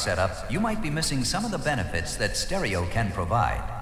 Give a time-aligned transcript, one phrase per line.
[0.00, 3.10] Isn't properly set up, you might be missing some of the benefits that stereo can
[3.12, 3.79] provide.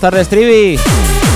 [0.00, 1.29] Buenas tardes, Trivi.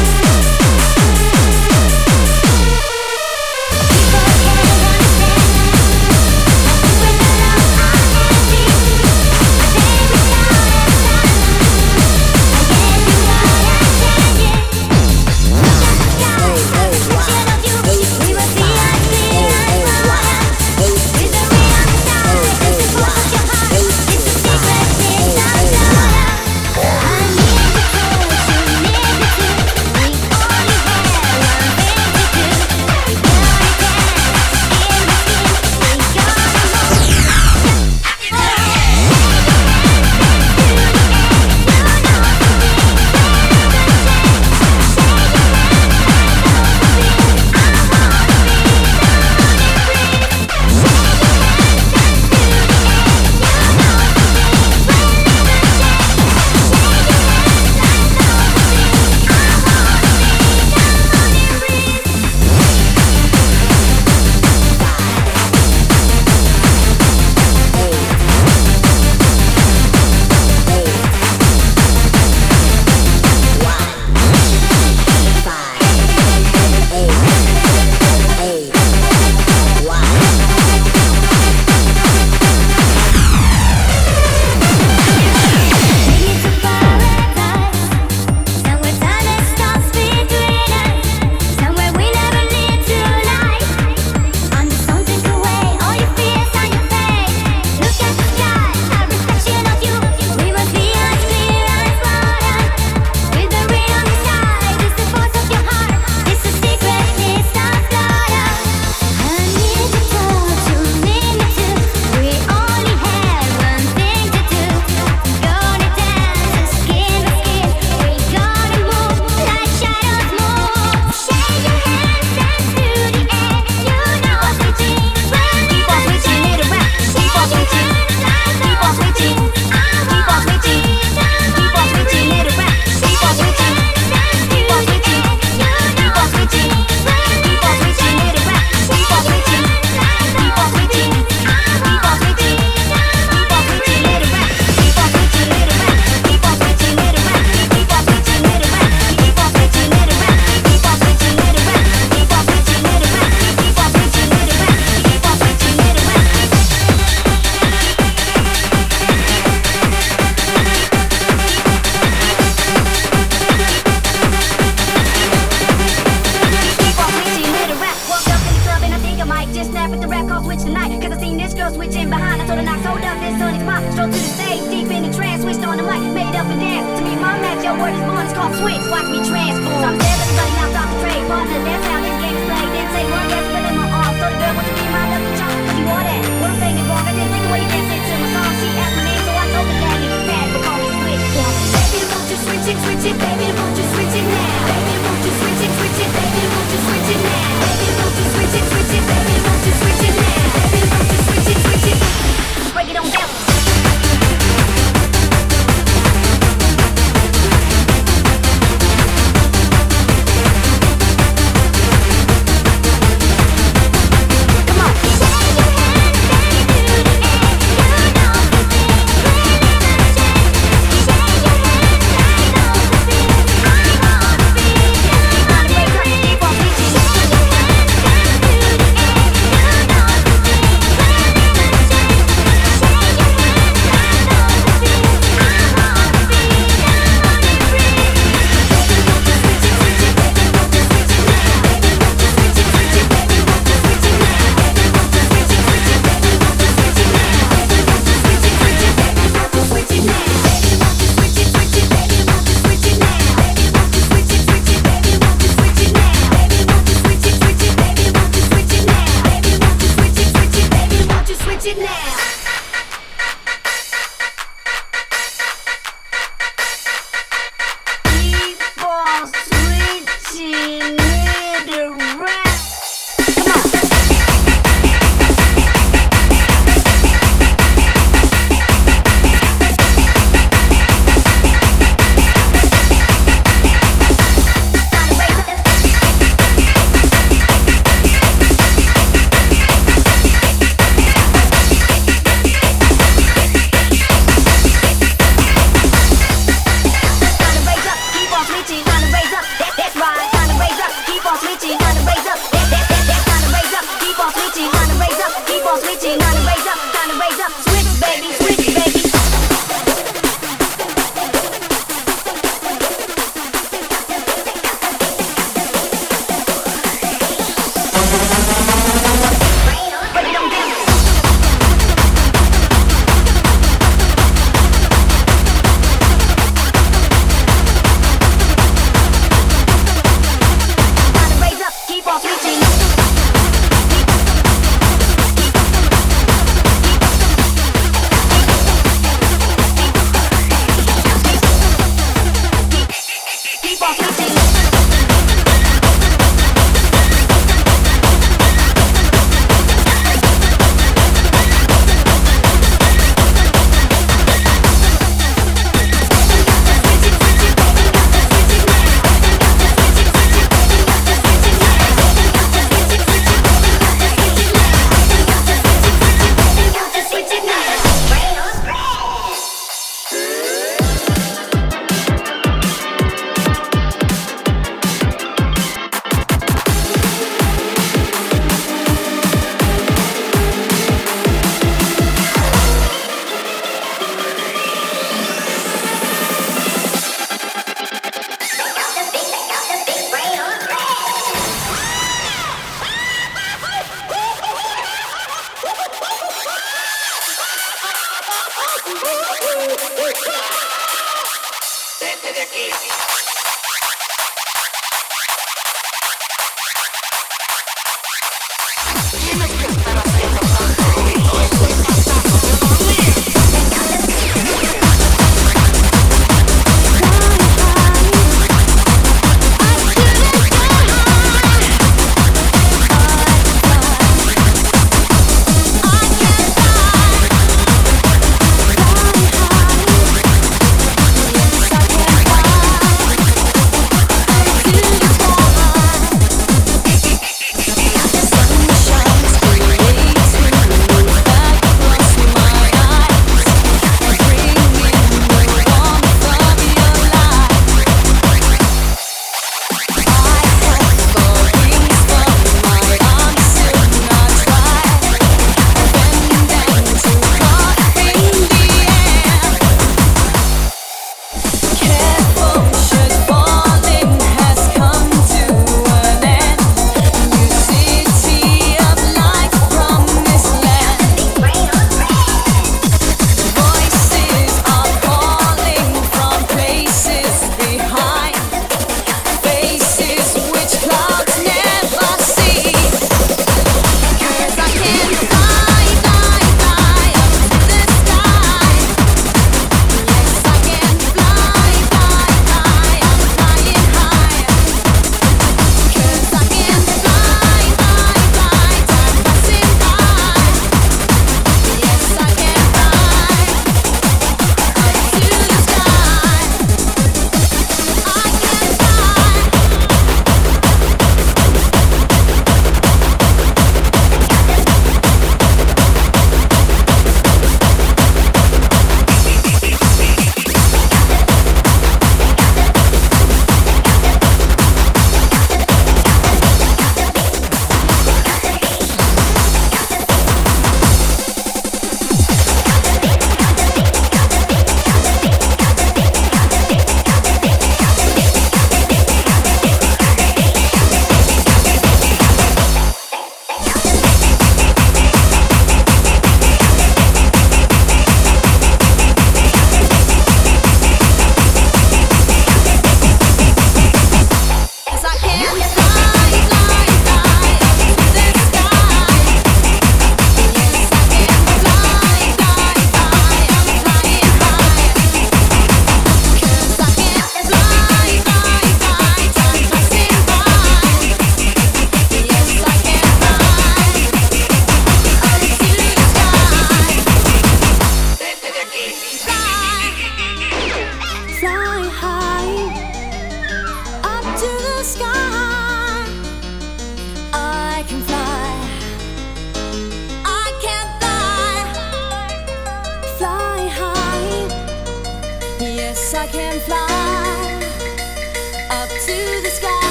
[172.65, 175.13] when I sold up this on his pop, stroll to the stage, deep in the
[175.13, 176.89] trance, switched on the mic, made up and dance.
[176.97, 178.81] To me, my match, your word is born, it's called switch.
[178.89, 179.85] Watch me transform.
[179.85, 181.61] So I'm seven, running out off the trade partner.
[181.61, 182.71] That's how this game is played.
[182.73, 184.15] Didn't take one guess, but in my arm.
[184.17, 185.61] So the girl wants to be my lucky charm.
[185.61, 186.23] Cause you wore that.
[186.41, 187.05] What I'm saying is wrong.
[187.05, 188.53] I didn't think the way you danced into my song.
[188.57, 191.25] She asked my name, so I told her that it's bad, but call me switch.
[191.69, 193.14] Baby, won't you switch it, switch it?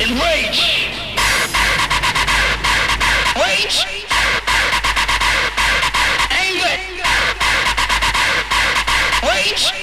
[0.00, 0.90] is rage.
[3.34, 3.86] Rage.
[6.30, 6.76] Anger.
[9.26, 9.75] Rage.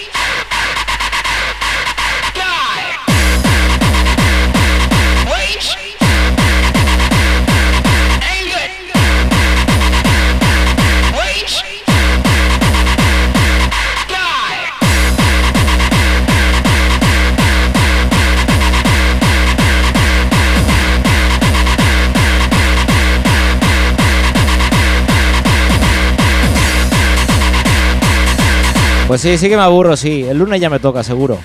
[29.13, 30.23] Pues sí, sí que me aburro, sí.
[30.27, 31.37] El lunes ya me toca, seguro.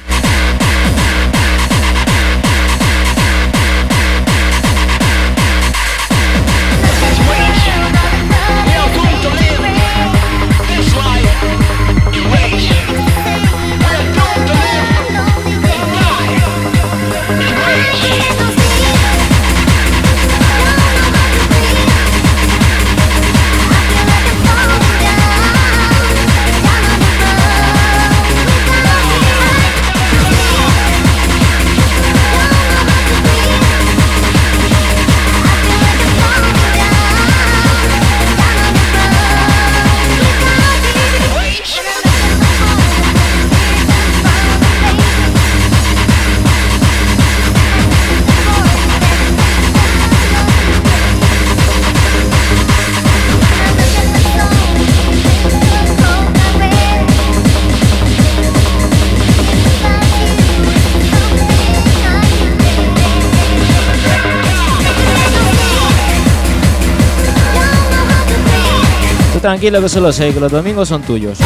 [69.49, 71.38] tranquilo que solo sé que los domingos son tuyos.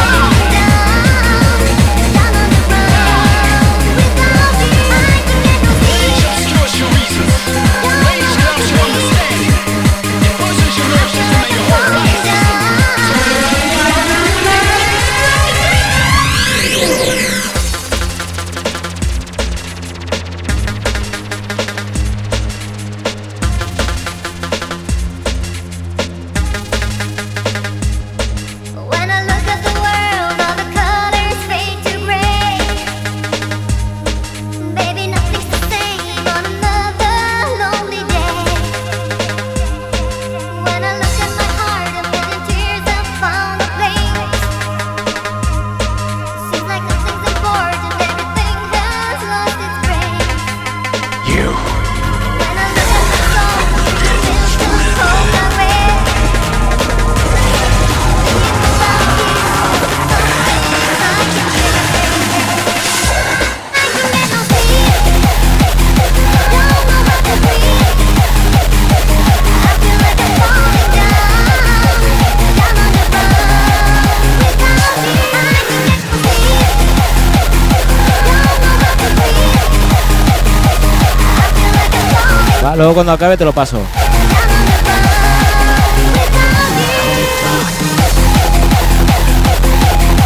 [82.73, 83.79] Va, luego cuando acabe te lo paso.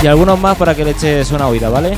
[0.01, 1.97] Y algunos más para que le eches una oída, ¿vale?